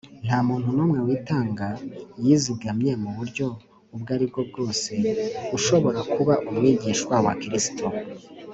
nta 0.25 0.39
muntu 0.47 0.69
n’umwe 0.75 0.99
witanga 1.07 1.67
yizigamye 2.23 2.91
mu 3.03 3.09
buryo 3.17 3.45
ubwo 3.95 4.09
aribwo 4.15 4.41
bwose 4.49 4.91
ushobora 5.57 5.99
kuba 6.13 6.33
umwigishwa 6.49 7.15
wa 7.25 7.33
kristo, 7.41 7.85